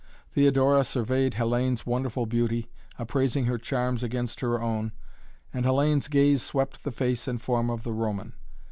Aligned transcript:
Theodora 0.31 0.83
surveyed 0.83 1.33
Hellayne's 1.35 1.85
wonderful 1.85 2.25
beauty, 2.25 2.71
appraising 2.97 3.45
her 3.45 3.59
charms 3.59 4.01
against 4.01 4.39
her 4.39 4.59
own, 4.59 4.93
and 5.53 5.63
Hellayne's 5.63 6.07
gaze 6.07 6.41
swept 6.41 6.83
the 6.83 6.89
face 6.89 7.27
and 7.27 7.39
form 7.39 7.69
of 7.69 7.83
the 7.83 7.93
Roman. 7.93 8.33